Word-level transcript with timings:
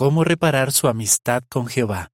cómo 0.00 0.24
reparar 0.24 0.72
su 0.72 0.88
amistad 0.88 1.42
con 1.50 1.66
Jehová. 1.66 2.10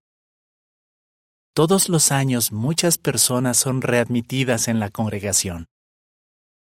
Todos 1.55 1.89
los 1.89 2.11
años 2.11 2.51
muchas 2.51 2.99
personas 2.99 3.59
son 3.59 3.81
readmitidas 3.81 4.67
en 4.67 4.81
la 4.81 4.91
congregación. 4.91 5.69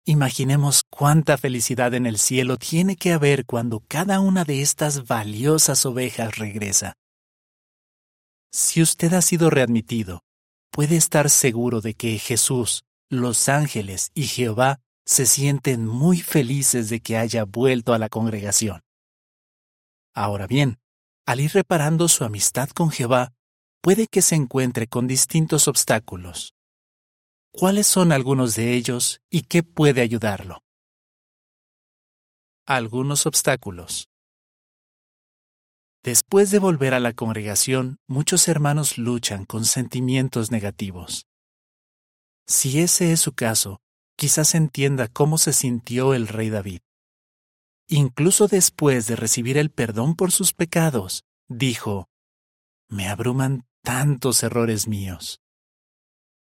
Imaginemos 0.05 0.83
cuánta 0.87 1.39
felicidad 1.39 1.95
en 1.95 2.05
el 2.05 2.19
cielo 2.19 2.57
tiene 2.57 2.95
que 2.95 3.11
haber 3.11 3.47
cuando 3.47 3.79
cada 3.87 4.19
una 4.19 4.45
de 4.45 4.61
estas 4.61 5.07
valiosas 5.07 5.83
ovejas 5.83 6.37
regresa. 6.37 6.93
Si 8.51 8.79
usted 8.79 9.11
ha 9.13 9.23
sido 9.23 9.49
readmitido, 9.49 10.21
puede 10.69 10.95
estar 10.95 11.31
seguro 11.31 11.81
de 11.81 11.95
que 11.95 12.19
Jesús, 12.19 12.83
los 13.09 13.49
ángeles 13.49 14.11
y 14.13 14.27
Jehová 14.27 14.79
se 15.07 15.25
sienten 15.25 15.87
muy 15.87 16.21
felices 16.21 16.87
de 16.87 16.99
que 16.99 17.17
haya 17.17 17.45
vuelto 17.45 17.95
a 17.95 17.97
la 17.97 18.09
congregación. 18.09 18.81
Ahora 20.13 20.45
bien, 20.45 20.77
al 21.29 21.41
ir 21.41 21.51
reparando 21.51 22.07
su 22.07 22.23
amistad 22.23 22.69
con 22.69 22.89
Jehová, 22.89 23.35
puede 23.83 24.07
que 24.07 24.23
se 24.23 24.33
encuentre 24.33 24.87
con 24.87 25.05
distintos 25.05 25.67
obstáculos. 25.67 26.55
¿Cuáles 27.51 27.85
son 27.85 28.11
algunos 28.11 28.55
de 28.55 28.73
ellos 28.73 29.21
y 29.29 29.43
qué 29.43 29.61
puede 29.61 30.01
ayudarlo? 30.01 30.63
Algunos 32.65 33.27
obstáculos. 33.27 34.09
Después 36.01 36.49
de 36.49 36.57
volver 36.57 36.95
a 36.95 36.99
la 36.99 37.13
congregación, 37.13 37.99
muchos 38.07 38.47
hermanos 38.47 38.97
luchan 38.97 39.45
con 39.45 39.65
sentimientos 39.65 40.49
negativos. 40.49 41.27
Si 42.47 42.79
ese 42.79 43.11
es 43.11 43.19
su 43.19 43.33
caso, 43.33 43.81
quizás 44.17 44.55
entienda 44.55 45.07
cómo 45.07 45.37
se 45.37 45.53
sintió 45.53 46.15
el 46.15 46.27
rey 46.27 46.49
David. 46.49 46.79
Incluso 47.91 48.47
después 48.47 49.07
de 49.07 49.15
recibir 49.15 49.57
el 49.57 49.71
perdón 49.71 50.15
por 50.15 50.31
sus 50.31 50.53
pecados, 50.53 51.23
dijo, 51.49 52.07
Me 52.87 53.09
abruman 53.09 53.67
tantos 53.83 54.43
errores 54.43 54.87
míos. 54.87 55.41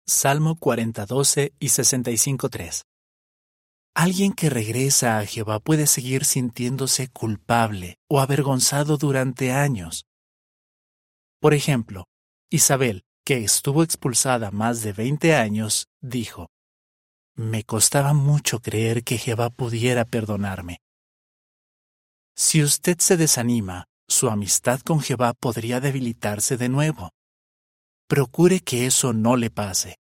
Salmo 0.08 0.58
40, 0.58 1.06
12 1.06 1.53
y 1.59 1.70
65, 1.70 2.50
3. 2.50 2.86
Alguien 3.95 4.33
que 4.33 4.50
regresa 4.50 5.20
a 5.20 5.26
Jehová 5.26 5.59
puede 5.59 5.88
seguir 5.88 6.26
sintiéndose 6.26 7.08
culpable 7.08 7.98
o 8.09 8.20
avergonzado 8.20 8.98
durante 8.98 9.53
años. 9.53 10.06
Por 11.39 11.53
ejemplo, 11.53 12.06
Isabel, 12.50 13.06
que 13.23 13.44
estuvo 13.44 13.83
expulsada 13.83 14.52
más 14.52 14.81
de 14.81 14.94
20 14.94 15.36
años, 15.36 15.88
dijo, 16.02 16.50
Me 17.36 17.64
costaba 17.64 18.14
mucho 18.14 18.59
creer 18.59 19.03
que 19.03 19.17
Jehová 19.17 19.50
pudiera 19.50 20.06
perdonarme. 20.06 20.81
Si 22.36 22.61
usted 22.61 23.00
se 23.00 23.16
desanima, 23.17 23.88
su 24.08 24.30
amistad 24.30 24.80
con 24.81 25.02
Jehová 25.02 25.34
podría 25.34 25.80
debilitarse 25.80 26.58
de 26.58 26.70
nuevo. 26.70 27.11
Procure 28.08 28.59
que 28.59 28.86
eso 28.86 29.14
no 29.14 29.36
le 29.36 29.50
pase. 29.50 29.98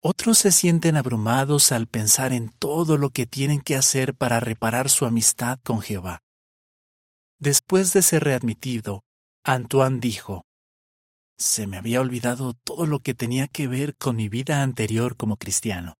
Otros 0.00 0.38
se 0.38 0.52
sienten 0.52 0.96
abrumados 0.96 1.72
al 1.72 1.88
pensar 1.88 2.32
en 2.32 2.50
todo 2.50 2.96
lo 2.96 3.10
que 3.10 3.26
tienen 3.26 3.60
que 3.60 3.74
hacer 3.74 4.14
para 4.14 4.38
reparar 4.38 4.90
su 4.90 5.06
amistad 5.06 5.58
con 5.64 5.80
Jehová. 5.80 6.20
Después 7.40 7.92
de 7.92 8.02
ser 8.02 8.24
readmitido, 8.24 9.02
Antoine 9.44 9.98
dijo, 9.98 10.44
Se 11.36 11.66
me 11.66 11.78
había 11.78 12.00
olvidado 12.00 12.54
todo 12.64 12.86
lo 12.86 13.00
que 13.00 13.14
tenía 13.14 13.48
que 13.48 13.66
ver 13.66 13.96
con 13.96 14.16
mi 14.16 14.28
vida 14.28 14.62
anterior 14.62 15.16
como 15.16 15.36
cristiano. 15.36 15.94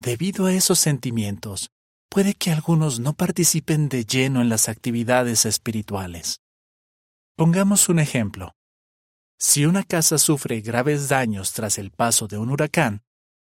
Debido 0.00 0.46
a 0.46 0.52
esos 0.52 0.78
sentimientos, 0.78 1.70
puede 2.16 2.32
que 2.32 2.50
algunos 2.50 2.98
no 2.98 3.12
participen 3.12 3.90
de 3.90 4.06
lleno 4.06 4.40
en 4.40 4.48
las 4.48 4.70
actividades 4.70 5.44
espirituales. 5.44 6.40
Pongamos 7.36 7.90
un 7.90 7.98
ejemplo. 7.98 8.54
Si 9.38 9.66
una 9.66 9.84
casa 9.84 10.16
sufre 10.16 10.62
graves 10.62 11.10
daños 11.10 11.52
tras 11.52 11.76
el 11.76 11.90
paso 11.90 12.26
de 12.26 12.38
un 12.38 12.48
huracán, 12.48 13.02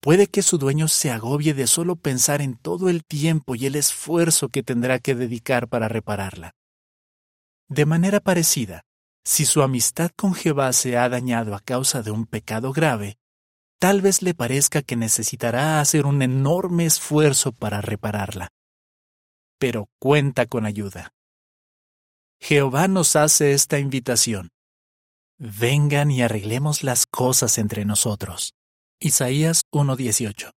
puede 0.01 0.27
que 0.27 0.41
su 0.41 0.57
dueño 0.57 0.89
se 0.89 1.09
agobie 1.09 1.53
de 1.53 1.67
solo 1.67 1.95
pensar 1.95 2.41
en 2.41 2.57
todo 2.57 2.89
el 2.89 3.05
tiempo 3.05 3.55
y 3.55 3.65
el 3.65 3.77
esfuerzo 3.77 4.49
que 4.49 4.61
tendrá 4.61 4.99
que 4.99 5.15
dedicar 5.15 5.69
para 5.69 5.87
repararla. 5.87 6.53
De 7.69 7.85
manera 7.85 8.19
parecida, 8.19 8.83
si 9.23 9.45
su 9.45 9.61
amistad 9.61 10.11
con 10.17 10.33
Jehová 10.33 10.73
se 10.73 10.97
ha 10.97 11.07
dañado 11.07 11.55
a 11.55 11.61
causa 11.61 12.01
de 12.01 12.11
un 12.11 12.25
pecado 12.25 12.73
grave, 12.73 13.19
tal 13.79 14.01
vez 14.01 14.21
le 14.21 14.33
parezca 14.33 14.81
que 14.81 14.95
necesitará 14.95 15.79
hacer 15.79 16.05
un 16.05 16.21
enorme 16.21 16.85
esfuerzo 16.85 17.53
para 17.53 17.81
repararla. 17.81 18.49
Pero 19.57 19.87
cuenta 19.99 20.45
con 20.45 20.65
ayuda. 20.65 21.13
Jehová 22.39 22.87
nos 22.87 23.15
hace 23.15 23.53
esta 23.53 23.79
invitación. 23.79 24.49
Vengan 25.37 26.11
y 26.11 26.21
arreglemos 26.21 26.83
las 26.83 27.05
cosas 27.05 27.57
entre 27.57 27.85
nosotros. 27.85 28.53
Isaías 28.99 29.63
1:18. 29.71 30.51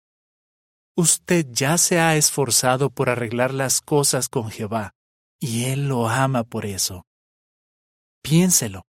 Usted 0.96 1.46
ya 1.50 1.78
se 1.78 2.00
ha 2.00 2.16
esforzado 2.16 2.90
por 2.90 3.10
arreglar 3.10 3.54
las 3.54 3.80
cosas 3.80 4.28
con 4.28 4.50
Jehová, 4.50 4.92
y 5.38 5.64
Él 5.64 5.88
lo 5.88 6.08
ama 6.08 6.44
por 6.44 6.66
eso. 6.66 7.04
Piénselo. 8.22 8.82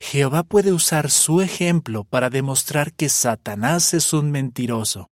Jehová 0.00 0.42
puede 0.42 0.72
usar 0.72 1.10
su 1.10 1.40
ejemplo 1.40 2.04
para 2.04 2.30
demostrar 2.30 2.92
que 2.92 3.08
Satanás 3.08 3.94
es 3.94 4.12
un 4.12 4.30
mentiroso. 4.30 5.10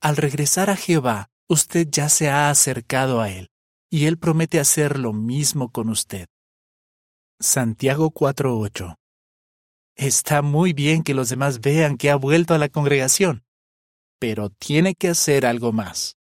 Al 0.00 0.16
regresar 0.16 0.70
a 0.70 0.76
Jehová, 0.76 1.30
usted 1.48 1.88
ya 1.90 2.08
se 2.08 2.30
ha 2.30 2.50
acercado 2.50 3.20
a 3.20 3.30
Él, 3.30 3.50
y 3.90 4.06
Él 4.06 4.18
promete 4.18 4.60
hacer 4.60 4.98
lo 4.98 5.12
mismo 5.12 5.70
con 5.70 5.88
usted. 5.88 6.26
Santiago 7.40 8.10
4:8 8.10 8.96
Está 9.94 10.42
muy 10.42 10.72
bien 10.72 11.02
que 11.02 11.14
los 11.14 11.28
demás 11.28 11.60
vean 11.60 11.96
que 11.98 12.10
ha 12.10 12.16
vuelto 12.16 12.54
a 12.54 12.58
la 12.58 12.68
congregación, 12.68 13.44
pero 14.18 14.48
tiene 14.50 14.94
que 14.94 15.08
hacer 15.08 15.44
algo 15.44 15.72
más. 15.72 16.16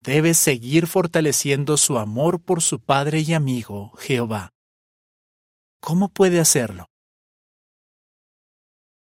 Debe 0.00 0.34
seguir 0.34 0.86
fortaleciendo 0.86 1.76
su 1.76 1.98
amor 1.98 2.42
por 2.42 2.62
su 2.62 2.80
Padre 2.80 3.20
y 3.20 3.32
amigo, 3.32 3.92
Jehová. 3.98 4.53
¿Cómo 5.86 6.08
puede 6.08 6.40
hacerlo? 6.40 6.86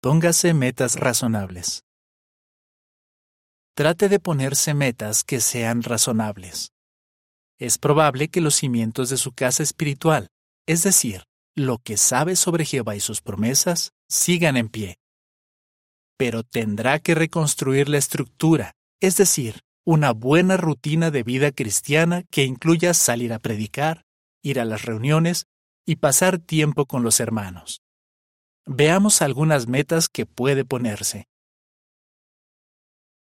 Póngase 0.00 0.54
metas 0.54 0.96
razonables. 0.96 1.84
Trate 3.76 4.08
de 4.08 4.18
ponerse 4.18 4.72
metas 4.72 5.22
que 5.22 5.42
sean 5.42 5.82
razonables. 5.82 6.72
Es 7.58 7.76
probable 7.76 8.28
que 8.28 8.40
los 8.40 8.54
cimientos 8.54 9.10
de 9.10 9.18
su 9.18 9.32
casa 9.32 9.62
espiritual, 9.62 10.28
es 10.66 10.82
decir, 10.82 11.24
lo 11.54 11.76
que 11.76 11.98
sabe 11.98 12.34
sobre 12.34 12.64
Jehová 12.64 12.96
y 12.96 13.00
sus 13.00 13.20
promesas, 13.20 13.92
sigan 14.08 14.56
en 14.56 14.70
pie. 14.70 14.96
Pero 16.16 16.44
tendrá 16.44 16.98
que 16.98 17.14
reconstruir 17.14 17.90
la 17.90 17.98
estructura, 17.98 18.72
es 19.02 19.18
decir, 19.18 19.60
una 19.84 20.12
buena 20.12 20.56
rutina 20.56 21.10
de 21.10 21.24
vida 21.24 21.52
cristiana 21.52 22.22
que 22.30 22.44
incluya 22.44 22.94
salir 22.94 23.34
a 23.34 23.38
predicar, 23.38 24.06
ir 24.42 24.58
a 24.58 24.64
las 24.64 24.86
reuniones 24.86 25.46
y 25.86 25.96
pasar 25.96 26.38
tiempo 26.38 26.86
con 26.86 27.02
los 27.02 27.20
hermanos. 27.20 27.82
Veamos 28.66 29.22
algunas 29.22 29.66
metas 29.66 30.08
que 30.08 30.26
puede 30.26 30.64
ponerse. 30.64 31.28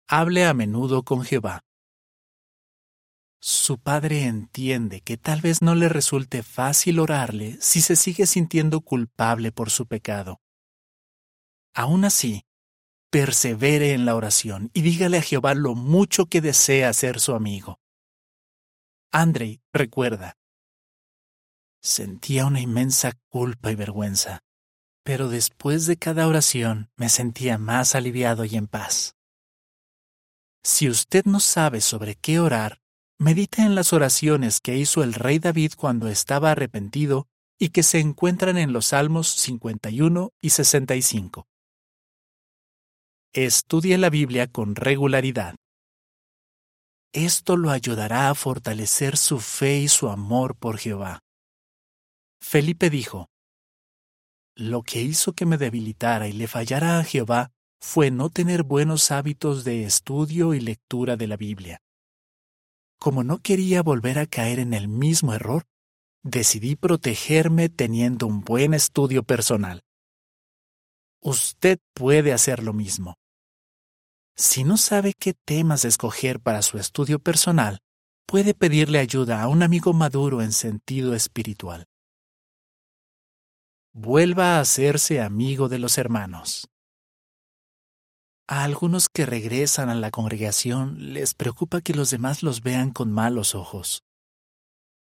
Hable 0.07 0.45
a 0.45 0.53
menudo 0.53 1.03
con 1.03 1.23
Jehová. 1.23 1.61
Su 3.39 3.79
padre 3.79 4.25
entiende 4.25 5.01
que 5.01 5.17
tal 5.17 5.41
vez 5.41 5.61
no 5.61 5.73
le 5.73 5.89
resulte 5.89 6.43
fácil 6.43 6.99
orarle 6.99 7.57
si 7.59 7.81
se 7.81 7.95
sigue 7.95 8.27
sintiendo 8.27 8.81
culpable 8.81 9.51
por 9.51 9.71
su 9.71 9.87
pecado. 9.87 10.41
Aún 11.73 12.05
así, 12.05 12.45
persevere 13.09 13.93
en 13.93 14.05
la 14.05 14.15
oración 14.15 14.69
y 14.73 14.81
dígale 14.81 15.17
a 15.17 15.21
Jehová 15.21 15.55
lo 15.55 15.73
mucho 15.75 16.27
que 16.27 16.41
desea 16.41 16.93
ser 16.93 17.19
su 17.19 17.33
amigo. 17.33 17.79
Andrei 19.11 19.61
recuerda. 19.73 20.40
Sentía 21.81 22.45
una 22.45 22.61
inmensa 22.61 23.13
culpa 23.29 23.71
y 23.71 23.75
vergüenza, 23.75 24.39
pero 25.03 25.29
después 25.29 25.85
de 25.87 25.97
cada 25.97 26.27
oración 26.27 26.89
me 26.95 27.09
sentía 27.09 27.57
más 27.57 27.95
aliviado 27.95 28.45
y 28.45 28.55
en 28.55 28.67
paz. 28.67 29.15
Si 30.63 30.87
usted 30.89 31.25
no 31.25 31.39
sabe 31.39 31.81
sobre 31.81 32.15
qué 32.15 32.39
orar, 32.39 32.81
Medite 33.21 33.61
en 33.61 33.75
las 33.75 33.93
oraciones 33.93 34.59
que 34.59 34.77
hizo 34.77 35.03
el 35.03 35.13
rey 35.13 35.37
David 35.37 35.73
cuando 35.77 36.07
estaba 36.07 36.49
arrepentido 36.49 37.27
y 37.59 37.69
que 37.69 37.83
se 37.83 37.99
encuentran 37.99 38.57
en 38.57 38.73
los 38.73 38.87
Salmos 38.87 39.27
51 39.27 40.31
y 40.41 40.49
65. 40.49 41.45
Estudie 43.31 43.99
la 43.99 44.09
Biblia 44.09 44.47
con 44.47 44.75
regularidad. 44.75 45.53
Esto 47.13 47.57
lo 47.57 47.69
ayudará 47.69 48.31
a 48.31 48.33
fortalecer 48.33 49.17
su 49.17 49.39
fe 49.39 49.77
y 49.77 49.87
su 49.87 50.09
amor 50.09 50.55
por 50.55 50.79
Jehová. 50.79 51.19
Felipe 52.41 52.89
dijo, 52.89 53.29
Lo 54.55 54.81
que 54.81 55.01
hizo 55.01 55.33
que 55.33 55.45
me 55.45 55.57
debilitara 55.57 56.27
y 56.27 56.33
le 56.33 56.47
fallara 56.47 56.99
a 56.99 57.03
Jehová 57.03 57.51
fue 57.79 58.11
no 58.11 58.29
tener 58.29 58.63
buenos 58.63 59.11
hábitos 59.11 59.63
de 59.63 59.83
estudio 59.83 60.53
y 60.53 60.59
lectura 60.59 61.15
de 61.15 61.27
la 61.27 61.37
Biblia. 61.37 61.81
Como 62.99 63.23
no 63.23 63.39
quería 63.39 63.81
volver 63.81 64.19
a 64.19 64.25
caer 64.25 64.59
en 64.59 64.73
el 64.73 64.87
mismo 64.87 65.33
error, 65.33 65.63
decidí 66.23 66.75
protegerme 66.75 67.69
teniendo 67.69 68.27
un 68.27 68.41
buen 68.41 68.73
estudio 68.73 69.23
personal. 69.23 69.81
Usted 71.21 71.79
puede 71.93 72.33
hacer 72.33 72.63
lo 72.63 72.73
mismo. 72.73 73.15
Si 74.35 74.63
no 74.63 74.77
sabe 74.77 75.13
qué 75.13 75.33
temas 75.33 75.85
escoger 75.85 76.39
para 76.39 76.61
su 76.61 76.77
estudio 76.77 77.19
personal, 77.19 77.79
puede 78.27 78.53
pedirle 78.53 78.99
ayuda 78.99 79.41
a 79.41 79.47
un 79.47 79.63
amigo 79.63 79.93
maduro 79.93 80.41
en 80.41 80.51
sentido 80.51 81.15
espiritual. 81.15 81.87
Vuelva 83.93 84.55
a 84.55 84.61
hacerse 84.61 85.19
amigo 85.19 85.67
de 85.67 85.77
los 85.77 85.97
hermanos. 85.97 86.69
A 88.47 88.63
algunos 88.63 89.09
que 89.09 89.25
regresan 89.25 89.89
a 89.89 89.95
la 89.95 90.11
congregación 90.11 91.13
les 91.13 91.33
preocupa 91.33 91.81
que 91.81 91.93
los 91.93 92.09
demás 92.09 92.41
los 92.41 92.61
vean 92.61 92.91
con 92.91 93.11
malos 93.11 93.53
ojos. 93.53 94.03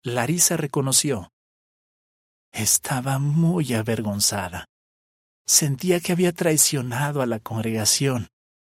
Larisa 0.02 0.56
reconoció. 0.56 1.32
Estaba 2.52 3.18
muy 3.20 3.74
avergonzada. 3.74 4.66
Sentía 5.46 6.00
que 6.00 6.12
había 6.12 6.32
traicionado 6.32 7.22
a 7.22 7.26
la 7.26 7.38
congregación. 7.38 8.28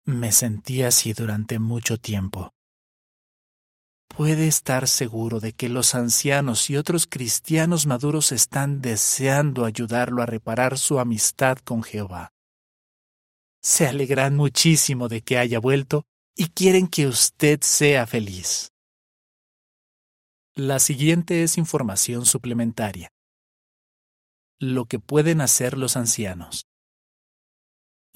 Me 0.04 0.32
sentí 0.32 0.82
así 0.82 1.12
durante 1.12 1.58
mucho 1.58 1.98
tiempo. 1.98 2.52
Puede 4.08 4.46
estar 4.46 4.86
seguro 4.86 5.40
de 5.40 5.52
que 5.52 5.68
los 5.68 5.94
ancianos 5.94 6.70
y 6.70 6.76
otros 6.76 7.06
cristianos 7.08 7.86
maduros 7.86 8.32
están 8.32 8.80
deseando 8.80 9.64
ayudarlo 9.64 10.22
a 10.22 10.26
reparar 10.26 10.78
su 10.78 11.00
amistad 11.00 11.58
con 11.58 11.82
Jehová. 11.82 12.32
Se 13.60 13.86
alegran 13.86 14.36
muchísimo 14.36 15.08
de 15.08 15.22
que 15.22 15.38
haya 15.38 15.58
vuelto 15.58 16.04
y 16.36 16.48
quieren 16.48 16.86
que 16.86 17.06
usted 17.06 17.60
sea 17.62 18.06
feliz. 18.06 18.72
La 20.54 20.78
siguiente 20.78 21.42
es 21.42 21.58
información 21.58 22.26
suplementaria. 22.26 23.10
Lo 24.60 24.84
que 24.84 25.00
pueden 25.00 25.40
hacer 25.40 25.76
los 25.76 25.96
ancianos. 25.96 26.66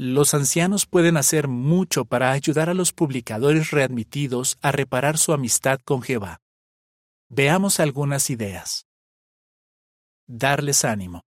Los 0.00 0.32
ancianos 0.32 0.86
pueden 0.86 1.16
hacer 1.16 1.48
mucho 1.48 2.04
para 2.04 2.30
ayudar 2.30 2.70
a 2.70 2.74
los 2.74 2.92
publicadores 2.92 3.72
readmitidos 3.72 4.56
a 4.62 4.70
reparar 4.70 5.18
su 5.18 5.32
amistad 5.32 5.80
con 5.84 6.02
Jehová. 6.02 6.38
Veamos 7.28 7.80
algunas 7.80 8.30
ideas. 8.30 8.86
Darles 10.28 10.84
ánimo. 10.84 11.24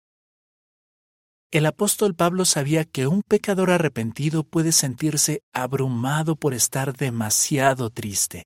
El 1.50 1.64
apóstol 1.64 2.14
Pablo 2.14 2.44
sabía 2.44 2.84
que 2.84 3.06
un 3.06 3.22
pecador 3.22 3.70
arrepentido 3.70 4.44
puede 4.44 4.72
sentirse 4.72 5.40
abrumado 5.54 6.36
por 6.36 6.52
estar 6.52 6.94
demasiado 6.94 7.88
triste. 7.88 8.44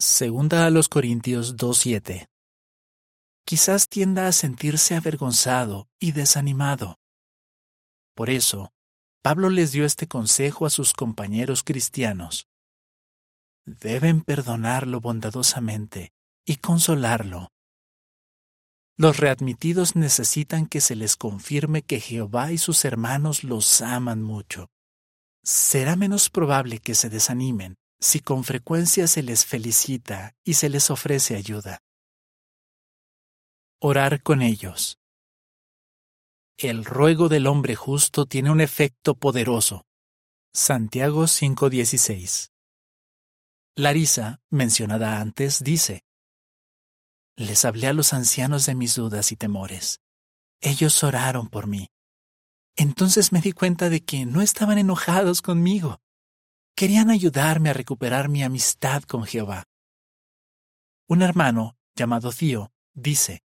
Segunda 0.00 0.66
a 0.66 0.70
los 0.70 0.88
Corintios 0.88 1.56
2.7. 1.56 2.26
Quizás 3.44 3.86
tienda 3.86 4.26
a 4.26 4.32
sentirse 4.32 4.96
avergonzado 4.96 5.86
y 6.00 6.10
desanimado. 6.10 6.96
Por 8.16 8.30
eso, 8.30 8.72
Pablo 9.22 9.50
les 9.50 9.72
dio 9.72 9.84
este 9.84 10.08
consejo 10.08 10.64
a 10.64 10.70
sus 10.70 10.94
compañeros 10.94 11.62
cristianos. 11.62 12.48
Deben 13.66 14.22
perdonarlo 14.22 15.00
bondadosamente 15.00 16.12
y 16.46 16.56
consolarlo. 16.56 17.48
Los 18.96 19.18
readmitidos 19.18 19.94
necesitan 19.94 20.66
que 20.66 20.80
se 20.80 20.96
les 20.96 21.16
confirme 21.16 21.82
que 21.82 22.00
Jehová 22.00 22.52
y 22.52 22.58
sus 22.58 22.84
hermanos 22.84 23.44
los 23.44 23.82
aman 23.82 24.22
mucho. 24.22 24.70
Será 25.42 25.96
menos 25.96 26.30
probable 26.30 26.78
que 26.78 26.94
se 26.94 27.10
desanimen 27.10 27.76
si 27.98 28.20
con 28.20 28.44
frecuencia 28.44 29.06
se 29.06 29.22
les 29.22 29.44
felicita 29.44 30.34
y 30.44 30.54
se 30.54 30.70
les 30.70 30.90
ofrece 30.90 31.36
ayuda. 31.36 31.78
Orar 33.80 34.22
con 34.22 34.40
ellos. 34.40 34.99
El 36.62 36.84
ruego 36.84 37.30
del 37.30 37.46
hombre 37.46 37.74
justo 37.74 38.26
tiene 38.26 38.50
un 38.50 38.60
efecto 38.60 39.14
poderoso. 39.14 39.86
Santiago 40.52 41.26
5:16. 41.26 42.50
Larisa, 43.76 44.42
mencionada 44.50 45.22
antes, 45.22 45.64
dice, 45.64 46.04
Les 47.34 47.64
hablé 47.64 47.86
a 47.86 47.94
los 47.94 48.12
ancianos 48.12 48.66
de 48.66 48.74
mis 48.74 48.94
dudas 48.94 49.32
y 49.32 49.36
temores. 49.36 50.00
Ellos 50.60 51.02
oraron 51.02 51.48
por 51.48 51.66
mí. 51.66 51.88
Entonces 52.76 53.32
me 53.32 53.40
di 53.40 53.52
cuenta 53.52 53.88
de 53.88 54.04
que 54.04 54.26
no 54.26 54.42
estaban 54.42 54.76
enojados 54.76 55.40
conmigo 55.40 56.02
querían 56.76 57.10
ayudarme 57.10 57.70
a 57.70 57.74
recuperar 57.74 58.28
mi 58.28 58.42
amistad 58.42 59.02
con 59.02 59.24
Jehová. 59.24 59.64
Un 61.08 61.22
hermano, 61.22 61.76
llamado 61.94 62.32
Cío, 62.32 62.72
dice, 62.94 63.42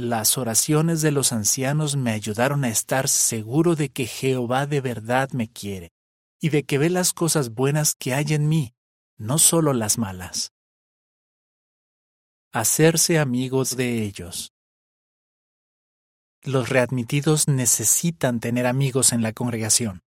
Las 0.00 0.38
oraciones 0.38 1.02
de 1.02 1.10
los 1.10 1.30
ancianos 1.30 1.94
me 1.94 2.12
ayudaron 2.12 2.64
a 2.64 2.70
estar 2.70 3.06
seguro 3.06 3.76
de 3.76 3.90
que 3.90 4.06
Jehová 4.06 4.66
de 4.66 4.80
verdad 4.80 5.28
me 5.32 5.52
quiere 5.52 5.92
y 6.40 6.48
de 6.48 6.64
que 6.64 6.78
ve 6.78 6.88
las 6.88 7.12
cosas 7.12 7.50
buenas 7.50 7.96
que 7.96 8.14
hay 8.14 8.32
en 8.32 8.48
mí, 8.48 8.74
no 9.18 9.36
solo 9.36 9.74
las 9.74 9.98
malas. 9.98 10.54
Hacerse 12.50 13.18
amigos 13.18 13.76
de 13.76 14.02
ellos. 14.02 14.54
Los 16.44 16.70
readmitidos 16.70 17.46
necesitan 17.46 18.40
tener 18.40 18.66
amigos 18.66 19.12
en 19.12 19.20
la 19.20 19.34
congregación. 19.34 20.00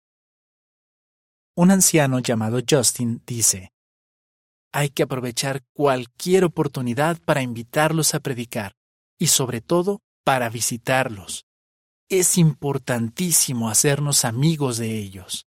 Un 1.54 1.70
anciano 1.70 2.20
llamado 2.20 2.62
Justin 2.68 3.22
dice, 3.26 3.74
Hay 4.72 4.90
que 4.90 5.04
aprovechar 5.04 5.66
cualquier 5.74 6.46
oportunidad 6.46 7.20
para 7.26 7.42
invitarlos 7.42 8.16
a 8.16 8.22
predicar 8.22 8.78
y 9.22 9.28
sobre 9.28 9.62
todo 9.62 10.02
para 10.24 10.50
visitarlos. 10.50 11.46
Es 12.10 12.40
importantísimo 12.40 13.70
hacernos 13.70 14.26
amigos 14.26 14.80
de 14.80 14.98
ellos. 14.98 15.46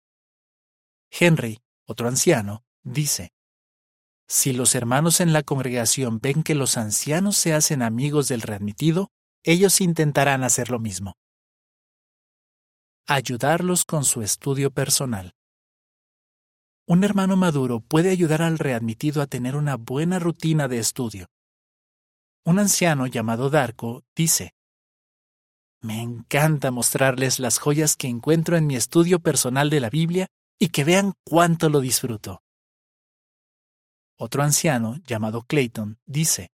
Henry, 1.11 1.59
otro 1.85 2.07
anciano, 2.07 2.63
dice, 2.81 3.31
Si 4.27 4.53
los 4.53 4.73
hermanos 4.73 5.21
en 5.21 5.33
la 5.33 5.43
congregación 5.43 6.19
ven 6.19 6.41
que 6.41 6.55
los 6.55 6.77
ancianos 6.77 7.37
se 7.37 7.53
hacen 7.53 7.83
amigos 7.83 8.27
del 8.27 8.41
readmitido, 8.41 9.11
ellos 9.43 9.81
intentarán 9.81 10.43
hacer 10.43 10.71
lo 10.71 10.79
mismo. 10.79 11.13
Ayudarlos 13.05 13.85
con 13.85 14.03
su 14.03 14.23
estudio 14.23 14.71
personal. 14.71 15.35
Un 16.87 17.03
hermano 17.03 17.37
maduro 17.37 17.81
puede 17.81 18.09
ayudar 18.09 18.41
al 18.41 18.57
readmitido 18.57 19.21
a 19.21 19.27
tener 19.27 19.55
una 19.55 19.75
buena 19.75 20.17
rutina 20.17 20.67
de 20.67 20.79
estudio. 20.79 21.27
Un 22.45 22.59
anciano 22.59 23.07
llamado 23.07 23.49
Darko 23.49 24.03
dice, 24.15 24.53
Me 25.81 26.01
encanta 26.01 26.71
mostrarles 26.71 27.39
las 27.39 27.59
joyas 27.59 27.95
que 27.95 28.07
encuentro 28.07 28.57
en 28.57 28.67
mi 28.67 28.75
estudio 28.75 29.19
personal 29.19 29.69
de 29.69 29.79
la 29.79 29.89
Biblia 29.89 30.27
y 30.59 30.69
que 30.69 30.83
vean 30.83 31.13
cuánto 31.23 31.69
lo 31.69 31.79
disfruto. 31.79 32.41
Otro 34.17 34.43
anciano, 34.43 34.97
llamado 35.05 35.43
Clayton, 35.43 35.99
dice, 36.05 36.51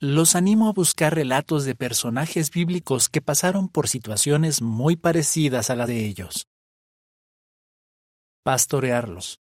Los 0.00 0.34
animo 0.34 0.68
a 0.68 0.72
buscar 0.72 1.14
relatos 1.14 1.64
de 1.64 1.74
personajes 1.74 2.50
bíblicos 2.50 3.08
que 3.08 3.22
pasaron 3.22 3.68
por 3.68 3.88
situaciones 3.88 4.60
muy 4.60 4.96
parecidas 4.96 5.70
a 5.70 5.76
las 5.76 5.88
de 5.88 6.04
ellos 6.04 6.46
pastorearlos. 8.42 9.41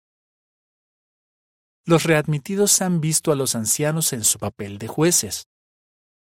Los 1.90 2.04
readmitidos 2.04 2.84
han 2.84 3.02
visto 3.02 3.32
a 3.32 3.36
los 3.36 3.56
ancianos 3.56 4.14
en 4.14 4.24
su 4.24 4.38
papel 4.38 4.78
de 4.78 4.88
jueces. 4.88 5.48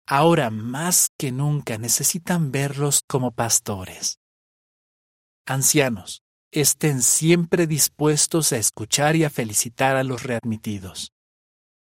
Ahora 0.06 0.48
más 0.48 1.10
que 1.18 1.30
nunca 1.30 1.76
necesitan 1.76 2.52
verlos 2.52 3.02
como 3.06 3.32
pastores. 3.32 4.18
Ancianos, 5.44 6.22
estén 6.52 7.02
siempre 7.02 7.66
dispuestos 7.66 8.54
a 8.54 8.56
escuchar 8.56 9.14
y 9.14 9.24
a 9.24 9.28
felicitar 9.28 9.96
a 9.96 10.04
los 10.04 10.22
readmitidos. 10.22 11.12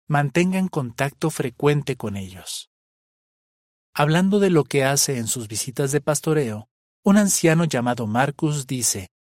Mantengan 0.08 0.66
contacto 0.66 1.30
frecuente 1.30 1.94
con 1.94 2.16
ellos. 2.16 2.70
Hablando 3.94 4.40
de 4.40 4.50
lo 4.50 4.64
que 4.64 4.82
hace 4.82 5.18
en 5.18 5.28
sus 5.28 5.46
visitas 5.46 5.92
de 5.92 6.00
pastoreo, 6.00 6.68
un 7.04 7.18
anciano 7.18 7.66
llamado 7.66 8.08
Marcus 8.08 8.66
dice, 8.66 9.12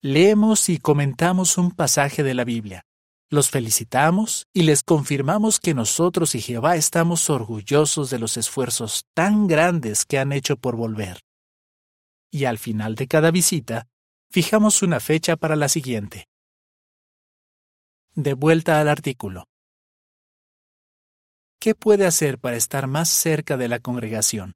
leemos 0.00 0.70
y 0.70 0.78
comentamos 0.78 1.58
un 1.58 1.70
pasaje 1.70 2.22
de 2.22 2.32
la 2.32 2.44
Biblia. 2.44 2.86
Los 3.28 3.50
felicitamos 3.50 4.46
y 4.52 4.62
les 4.62 4.82
confirmamos 4.82 5.58
que 5.58 5.74
nosotros 5.74 6.34
y 6.34 6.40
Jehová 6.40 6.76
estamos 6.76 7.28
orgullosos 7.28 8.10
de 8.10 8.18
los 8.18 8.36
esfuerzos 8.36 9.04
tan 9.14 9.46
grandes 9.46 10.04
que 10.04 10.18
han 10.18 10.32
hecho 10.32 10.56
por 10.56 10.76
volver. 10.76 11.22
Y 12.30 12.44
al 12.44 12.58
final 12.58 12.94
de 12.94 13.08
cada 13.08 13.30
visita, 13.30 13.88
fijamos 14.30 14.82
una 14.82 15.00
fecha 15.00 15.36
para 15.36 15.56
la 15.56 15.68
siguiente. 15.68 16.28
De 18.14 18.34
vuelta 18.34 18.80
al 18.80 18.88
artículo. 18.88 19.44
¿Qué 21.58 21.74
puede 21.74 22.06
hacer 22.06 22.38
para 22.38 22.56
estar 22.56 22.86
más 22.86 23.08
cerca 23.08 23.56
de 23.56 23.68
la 23.68 23.80
congregación? 23.80 24.52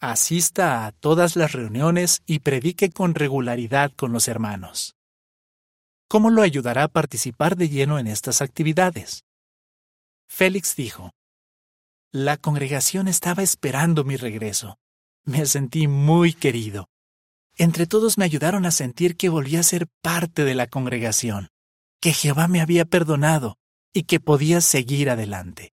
asista 0.00 0.86
a 0.86 0.92
todas 0.92 1.36
las 1.36 1.52
reuniones 1.52 2.22
y 2.26 2.40
predique 2.40 2.90
con 2.90 3.14
regularidad 3.14 3.92
con 3.96 4.12
los 4.12 4.28
hermanos. 4.28 4.97
¿Cómo 6.08 6.30
lo 6.30 6.40
ayudará 6.40 6.84
a 6.84 6.88
participar 6.88 7.54
de 7.54 7.68
lleno 7.68 7.98
en 7.98 8.06
estas 8.06 8.40
actividades? 8.40 9.24
Félix 10.26 10.74
dijo, 10.74 11.12
La 12.10 12.38
congregación 12.38 13.08
estaba 13.08 13.42
esperando 13.42 14.04
mi 14.04 14.16
regreso. 14.16 14.78
Me 15.24 15.44
sentí 15.44 15.86
muy 15.86 16.32
querido. 16.32 16.88
Entre 17.56 17.86
todos 17.86 18.16
me 18.16 18.24
ayudaron 18.24 18.64
a 18.64 18.70
sentir 18.70 19.18
que 19.18 19.28
volví 19.28 19.56
a 19.56 19.62
ser 19.62 19.86
parte 20.00 20.44
de 20.44 20.54
la 20.54 20.66
congregación, 20.66 21.50
que 22.00 22.14
Jehová 22.14 22.48
me 22.48 22.62
había 22.62 22.86
perdonado 22.86 23.58
y 23.92 24.04
que 24.04 24.18
podía 24.18 24.62
seguir 24.62 25.10
adelante. 25.10 25.74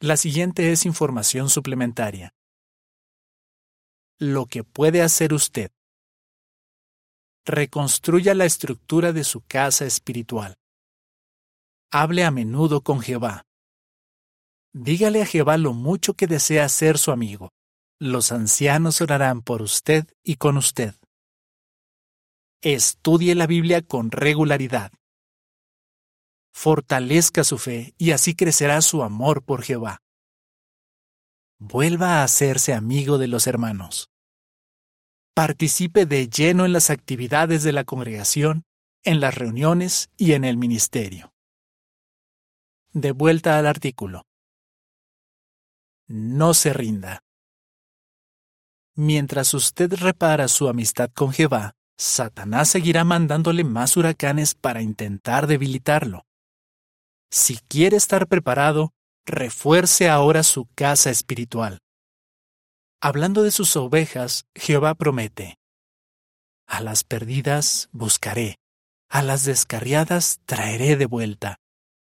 La 0.00 0.16
siguiente 0.16 0.72
es 0.72 0.84
información 0.84 1.48
suplementaria. 1.48 2.34
Lo 4.18 4.46
que 4.46 4.64
puede 4.64 5.02
hacer 5.02 5.32
usted. 5.32 5.70
Reconstruya 7.48 8.34
la 8.34 8.44
estructura 8.44 9.12
de 9.12 9.22
su 9.22 9.40
casa 9.40 9.84
espiritual. 9.86 10.56
Hable 11.92 12.24
a 12.24 12.32
menudo 12.32 12.80
con 12.80 13.00
Jehová. 13.00 13.44
Dígale 14.72 15.22
a 15.22 15.26
Jehová 15.26 15.56
lo 15.56 15.72
mucho 15.72 16.14
que 16.14 16.26
desea 16.26 16.68
ser 16.68 16.98
su 16.98 17.12
amigo. 17.12 17.50
Los 18.00 18.32
ancianos 18.32 19.00
orarán 19.00 19.42
por 19.42 19.62
usted 19.62 20.08
y 20.24 20.36
con 20.36 20.56
usted. 20.56 20.96
Estudie 22.62 23.36
la 23.36 23.46
Biblia 23.46 23.80
con 23.80 24.10
regularidad. 24.10 24.90
Fortalezca 26.52 27.44
su 27.44 27.58
fe 27.58 27.94
y 27.96 28.10
así 28.10 28.34
crecerá 28.34 28.82
su 28.82 29.04
amor 29.04 29.44
por 29.44 29.62
Jehová. 29.62 30.02
Vuelva 31.60 32.20
a 32.20 32.24
hacerse 32.24 32.74
amigo 32.74 33.18
de 33.18 33.28
los 33.28 33.46
hermanos. 33.46 34.10
Participe 35.36 36.06
de 36.06 36.30
lleno 36.30 36.64
en 36.64 36.72
las 36.72 36.88
actividades 36.88 37.62
de 37.62 37.72
la 37.72 37.84
congregación, 37.84 38.64
en 39.04 39.20
las 39.20 39.34
reuniones 39.34 40.08
y 40.16 40.32
en 40.32 40.44
el 40.44 40.56
ministerio. 40.56 41.34
De 42.94 43.12
vuelta 43.12 43.58
al 43.58 43.66
artículo. 43.66 44.22
No 46.08 46.54
se 46.54 46.72
rinda. 46.72 47.22
Mientras 48.94 49.52
usted 49.52 49.92
repara 49.92 50.48
su 50.48 50.70
amistad 50.70 51.10
con 51.10 51.34
Jehová, 51.34 51.74
Satanás 51.98 52.70
seguirá 52.70 53.04
mandándole 53.04 53.62
más 53.62 53.98
huracanes 53.98 54.54
para 54.54 54.80
intentar 54.80 55.46
debilitarlo. 55.46 56.24
Si 57.30 57.58
quiere 57.68 57.98
estar 57.98 58.26
preparado, 58.26 58.94
refuerce 59.26 60.08
ahora 60.08 60.42
su 60.42 60.66
casa 60.74 61.10
espiritual. 61.10 61.82
Hablando 63.00 63.42
de 63.42 63.50
sus 63.50 63.76
ovejas, 63.76 64.46
Jehová 64.54 64.94
promete, 64.94 65.58
A 66.66 66.80
las 66.80 67.04
perdidas 67.04 67.88
buscaré, 67.92 68.56
a 69.10 69.22
las 69.22 69.44
descarriadas 69.44 70.40
traeré 70.46 70.96
de 70.96 71.06
vuelta, 71.06 71.58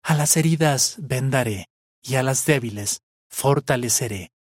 a 0.02 0.14
las 0.14 0.36
heridas 0.36 0.96
vendaré, 0.98 1.66
y 2.02 2.16
a 2.16 2.22
las 2.22 2.44
débiles 2.44 3.02
fortaleceré. 3.28 4.32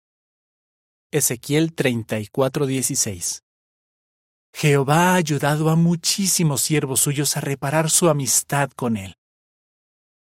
Ezequiel 1.12 1.76
34:16 1.76 3.44
Jehová 4.52 5.12
ha 5.12 5.16
ayudado 5.16 5.70
a 5.70 5.76
muchísimos 5.76 6.62
siervos 6.62 7.02
suyos 7.02 7.38
a 7.38 7.42
reparar 7.42 7.92
su 7.92 8.10
amistad 8.10 8.72
con 8.72 8.98
él. 8.98 9.16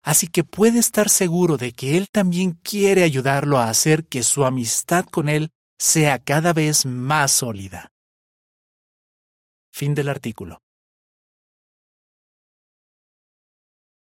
Así 0.03 0.27
que 0.27 0.43
puede 0.43 0.79
estar 0.79 1.09
seguro 1.09 1.57
de 1.57 1.73
que 1.73 1.97
él 1.97 2.09
también 2.11 2.51
quiere 2.51 3.03
ayudarlo 3.03 3.57
a 3.57 3.69
hacer 3.69 4.05
que 4.05 4.21
su 4.21 4.45
amistad 4.45 5.05
con 5.05 5.27
él 5.29 5.51
sea 5.81 6.19
cada 6.19 6.53
vez 6.53 6.85
más 6.85 7.31
sólida. 7.31 7.91
Fin 9.73 9.95
del 9.95 10.09
artículo. 10.09 10.61